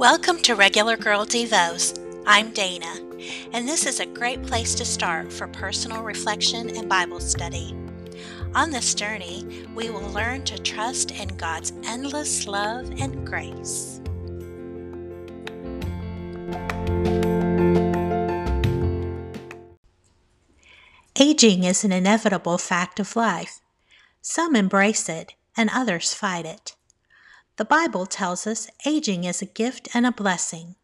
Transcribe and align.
Welcome 0.00 0.40
to 0.44 0.54
Regular 0.54 0.96
Girl 0.96 1.26
Devos. 1.26 1.92
I'm 2.24 2.52
Dana, 2.52 2.90
and 3.52 3.68
this 3.68 3.84
is 3.84 4.00
a 4.00 4.06
great 4.06 4.42
place 4.42 4.74
to 4.76 4.84
start 4.86 5.30
for 5.30 5.46
personal 5.46 6.02
reflection 6.02 6.74
and 6.74 6.88
Bible 6.88 7.20
study. 7.20 7.76
On 8.54 8.70
this 8.70 8.94
journey, 8.94 9.66
we 9.74 9.90
will 9.90 10.08
learn 10.08 10.42
to 10.44 10.56
trust 10.56 11.10
in 11.10 11.28
God's 11.36 11.74
endless 11.84 12.46
love 12.46 12.90
and 12.98 13.26
grace. 13.26 14.00
Aging 21.20 21.64
is 21.64 21.84
an 21.84 21.92
inevitable 21.92 22.56
fact 22.56 22.98
of 22.98 23.16
life. 23.16 23.60
Some 24.22 24.56
embrace 24.56 25.10
it, 25.10 25.34
and 25.58 25.68
others 25.70 26.14
fight 26.14 26.46
it. 26.46 26.74
The 27.60 27.66
Bible 27.66 28.06
tells 28.06 28.46
us 28.46 28.70
aging 28.86 29.24
is 29.24 29.42
a 29.42 29.44
gift 29.44 29.90
and 29.92 30.06
a 30.06 30.12
blessing. 30.12 30.76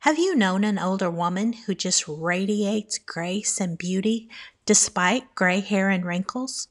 Have 0.00 0.18
you 0.18 0.36
known 0.36 0.62
an 0.62 0.78
older 0.78 1.10
woman 1.10 1.54
who 1.54 1.74
just 1.74 2.04
radiates 2.06 2.98
grace 2.98 3.58
and 3.58 3.78
beauty 3.78 4.28
despite 4.66 5.34
gray 5.34 5.60
hair 5.60 5.88
and 5.88 6.04
wrinkles? 6.04 6.68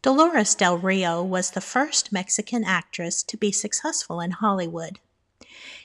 Dolores 0.00 0.54
Del 0.54 0.78
Rio 0.78 1.22
was 1.22 1.50
the 1.50 1.60
first 1.60 2.10
Mexican 2.10 2.64
actress 2.64 3.22
to 3.24 3.36
be 3.36 3.52
successful 3.52 4.22
in 4.22 4.30
Hollywood. 4.30 5.00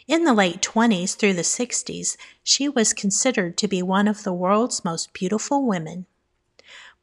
In 0.08 0.23
the 0.23 0.34
late 0.34 0.62
20s 0.62 1.17
through 1.17 1.34
the 1.34 1.42
60s, 1.42 2.16
she 2.42 2.70
was 2.70 2.94
considered 2.94 3.58
to 3.58 3.67
be 3.67 3.84
one 3.84 4.08
of 4.08 4.23
the 4.23 4.31
world's 4.31 4.86
most 4.86 5.12
beautiful 5.12 5.67
women. 5.67 6.05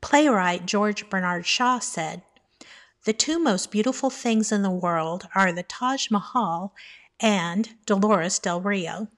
Playwright 0.00 0.64
George 0.64 1.10
Bernard 1.10 1.44
Shaw 1.44 1.78
said, 1.78 2.22
the 3.04 3.12
two 3.12 3.38
most 3.38 3.70
beautiful 3.70 4.10
things 4.10 4.52
in 4.52 4.62
the 4.62 4.70
world 4.70 5.26
are 5.34 5.52
the 5.52 5.62
Taj 5.62 6.10
Mahal 6.10 6.74
and 7.18 7.70
Dolores 7.86 8.38
Del 8.38 8.60
Rio. 8.60 9.08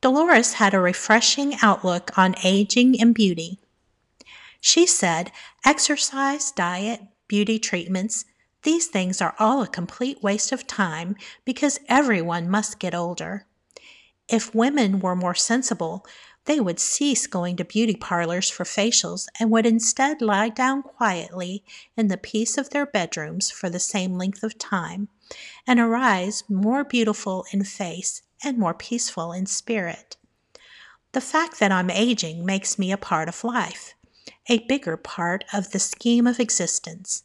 Dolores 0.00 0.54
had 0.54 0.74
a 0.74 0.80
refreshing 0.80 1.56
outlook 1.62 2.16
on 2.16 2.34
aging 2.44 3.00
and 3.00 3.14
beauty. 3.14 3.58
She 4.60 4.86
said, 4.86 5.32
exercise, 5.64 6.52
diet, 6.52 7.00
beauty 7.28 7.58
treatments, 7.58 8.24
these 8.62 8.86
things 8.86 9.20
are 9.20 9.34
all 9.38 9.62
a 9.62 9.68
complete 9.68 10.22
waste 10.22 10.52
of 10.52 10.66
time 10.66 11.16
because 11.44 11.80
everyone 11.88 12.50
must 12.50 12.78
get 12.78 12.94
older. 12.94 13.46
If 14.28 14.54
women 14.54 15.00
were 15.00 15.16
more 15.16 15.34
sensible, 15.34 16.04
they 16.48 16.58
would 16.58 16.80
cease 16.80 17.26
going 17.26 17.56
to 17.56 17.64
beauty 17.64 17.94
parlors 17.94 18.48
for 18.48 18.64
facials 18.64 19.26
and 19.38 19.50
would 19.50 19.66
instead 19.66 20.22
lie 20.22 20.48
down 20.48 20.82
quietly 20.82 21.62
in 21.94 22.08
the 22.08 22.16
peace 22.16 22.56
of 22.56 22.70
their 22.70 22.86
bedrooms 22.86 23.50
for 23.50 23.68
the 23.68 23.78
same 23.78 24.16
length 24.16 24.42
of 24.42 24.56
time 24.56 25.08
and 25.66 25.78
arise 25.78 26.42
more 26.48 26.84
beautiful 26.84 27.44
in 27.52 27.62
face 27.64 28.22
and 28.42 28.56
more 28.56 28.72
peaceful 28.72 29.30
in 29.30 29.44
spirit. 29.44 30.16
The 31.12 31.20
fact 31.20 31.60
that 31.60 31.70
I'm 31.70 31.90
aging 31.90 32.46
makes 32.46 32.78
me 32.78 32.92
a 32.92 32.96
part 32.96 33.28
of 33.28 33.44
life, 33.44 33.94
a 34.48 34.60
bigger 34.60 34.96
part 34.96 35.44
of 35.52 35.72
the 35.72 35.78
scheme 35.78 36.26
of 36.26 36.40
existence. 36.40 37.24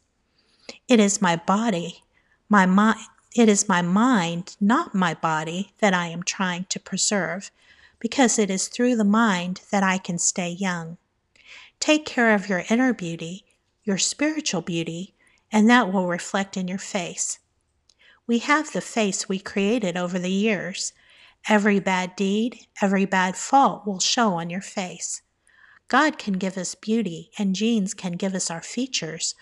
It 0.86 1.00
is 1.00 1.22
my 1.22 1.36
body, 1.36 2.04
my 2.50 2.66
mind, 2.66 3.00
it 3.34 3.48
is 3.48 3.70
my 3.70 3.80
mind, 3.80 4.54
not 4.60 4.94
my 4.94 5.14
body, 5.14 5.72
that 5.78 5.94
I 5.94 6.08
am 6.08 6.24
trying 6.24 6.66
to 6.68 6.78
preserve 6.78 7.50
because 8.04 8.38
it 8.38 8.50
is 8.50 8.68
through 8.68 8.94
the 8.94 9.02
mind 9.02 9.62
that 9.70 9.82
I 9.82 9.96
can 9.96 10.18
stay 10.18 10.50
young. 10.50 10.98
Take 11.80 12.04
care 12.04 12.34
of 12.34 12.50
your 12.50 12.64
inner 12.68 12.92
beauty, 12.92 13.46
your 13.82 13.96
spiritual 13.96 14.60
beauty, 14.60 15.14
and 15.50 15.70
that 15.70 15.90
will 15.90 16.06
reflect 16.06 16.58
in 16.58 16.68
your 16.68 16.76
face. 16.76 17.38
We 18.26 18.40
have 18.40 18.72
the 18.74 18.82
face 18.82 19.26
we 19.26 19.38
created 19.38 19.96
over 19.96 20.18
the 20.18 20.30
years. 20.30 20.92
Every 21.48 21.80
bad 21.80 22.14
deed, 22.14 22.66
every 22.82 23.06
bad 23.06 23.36
fault 23.36 23.86
will 23.86 24.00
show 24.00 24.34
on 24.34 24.50
your 24.50 24.60
face. 24.60 25.22
God 25.88 26.18
can 26.18 26.34
give 26.34 26.58
us 26.58 26.74
beauty, 26.74 27.30
and 27.38 27.54
genes 27.54 27.94
can 27.94 28.12
give 28.12 28.34
us 28.34 28.50
our 28.50 28.60
features, 28.60 29.34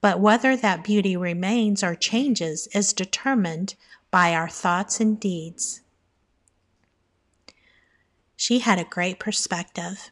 but 0.00 0.18
whether 0.18 0.56
that 0.56 0.82
beauty 0.82 1.16
remains 1.16 1.84
or 1.84 1.94
changes 1.94 2.66
is 2.74 2.92
determined 2.92 3.76
by 4.10 4.34
our 4.34 4.48
thoughts 4.48 4.98
and 4.98 5.20
deeds. 5.20 5.82
She 8.48 8.60
had 8.60 8.78
a 8.78 8.84
great 8.84 9.18
perspective. 9.18 10.10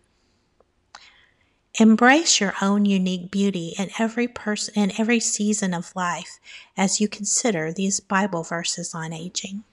Embrace 1.80 2.38
your 2.38 2.52
own 2.60 2.84
unique 2.84 3.30
beauty 3.30 3.74
in 3.78 3.88
every 3.98 4.28
person 4.28 4.74
in 4.74 4.92
every 5.00 5.20
season 5.20 5.72
of 5.72 5.96
life 5.96 6.38
as 6.76 7.00
you 7.00 7.08
consider 7.08 7.72
these 7.72 7.98
Bible 7.98 8.42
verses 8.42 8.94
on 8.94 9.14
aging. 9.14 9.64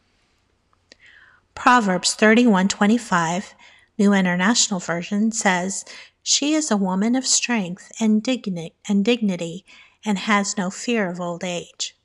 Proverbs 1.56 2.16
31:25, 2.16 3.53
New 3.97 4.13
International 4.13 4.80
Version 4.80 5.34
says, 5.34 5.84
"She 6.22 6.53
is 6.53 6.72
a 6.72 6.78
woman 6.78 7.18
of 7.18 7.28
strength 7.28 7.91
and 8.00 8.24
dignity 8.24 8.75
and 8.88 9.03
dignity 9.03 9.66
and 10.06 10.19
has 10.19 10.56
no 10.57 10.69
fear 10.69 11.09
of 11.09 11.19
old 11.19 11.44
age." 11.44 11.97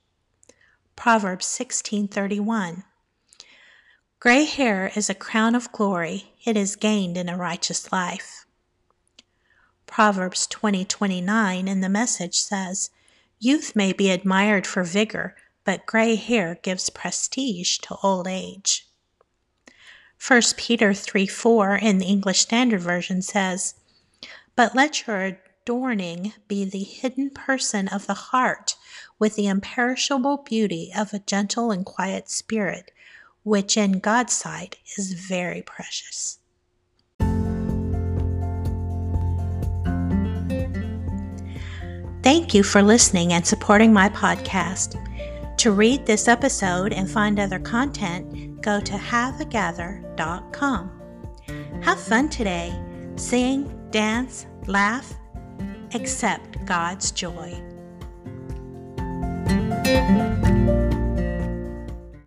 Proverbs 0.96 1.46
16:31 1.46 2.82
Gray 4.20 4.46
hair 4.46 4.90
is 4.96 5.08
a 5.08 5.14
crown 5.14 5.54
of 5.54 5.70
glory, 5.70 6.32
it 6.44 6.56
is 6.56 6.74
gained 6.74 7.16
in 7.16 7.28
a 7.28 7.36
righteous 7.36 7.92
life. 7.92 8.46
Proverbs 9.86 10.48
20:29 10.48 10.88
20, 10.88 11.70
in 11.70 11.80
the 11.82 11.88
message 11.88 12.40
says, 12.40 12.90
Youth 13.38 13.76
may 13.76 13.92
be 13.92 14.10
admired 14.10 14.66
for 14.66 14.82
vigor, 14.82 15.36
but 15.62 15.86
gray 15.86 16.16
hair 16.16 16.58
gives 16.62 16.90
prestige 16.90 17.78
to 17.78 17.96
old 18.02 18.26
age. 18.26 18.88
1 20.26 20.42
Peter 20.56 20.92
3 20.92 21.24
4 21.28 21.76
in 21.76 21.98
the 21.98 22.06
English 22.06 22.40
Standard 22.40 22.80
Version 22.80 23.22
says, 23.22 23.74
But 24.56 24.74
let 24.74 25.06
your 25.06 25.38
adorning 25.62 26.32
be 26.48 26.64
the 26.64 26.82
hidden 26.82 27.30
person 27.30 27.86
of 27.86 28.08
the 28.08 28.14
heart 28.14 28.74
with 29.20 29.36
the 29.36 29.46
imperishable 29.46 30.38
beauty 30.38 30.90
of 30.92 31.14
a 31.14 31.20
gentle 31.20 31.70
and 31.70 31.86
quiet 31.86 32.28
spirit 32.28 32.90
which 33.48 33.76
in 33.76 33.98
God's 33.98 34.34
sight 34.34 34.76
is 34.96 35.12
very 35.14 35.62
precious. 35.62 36.38
Thank 42.22 42.52
you 42.52 42.62
for 42.62 42.82
listening 42.82 43.32
and 43.32 43.46
supporting 43.46 43.92
my 43.92 44.10
podcast. 44.10 45.02
To 45.58 45.72
read 45.72 46.04
this 46.04 46.28
episode 46.28 46.92
and 46.92 47.10
find 47.10 47.40
other 47.40 47.58
content, 47.58 48.60
go 48.60 48.80
to 48.80 48.92
haveagather.com. 48.92 50.90
Have 51.82 51.98
fun 51.98 52.28
today. 52.28 52.78
Sing, 53.16 53.88
dance, 53.90 54.46
laugh, 54.66 55.14
accept 55.94 56.64
God's 56.66 57.10
joy. 57.10 57.58